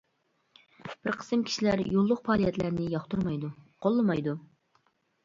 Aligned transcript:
بىر 0.85 1.17
قىسىم 1.23 1.43
كىشىلەر 1.49 1.83
يوللۇق 1.95 2.21
پائالىيەتلەرنى 2.29 2.87
ياقتۇرمايدۇ، 2.95 3.53
قوللىمايدۇ. 3.87 4.35